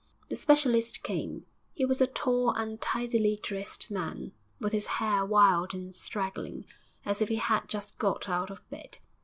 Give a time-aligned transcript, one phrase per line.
[0.29, 1.45] The specialist came.
[1.75, 6.65] He was a tall, untidily dressed man, with his hair wild and straggling,
[7.05, 8.97] as if he had just got out of bed.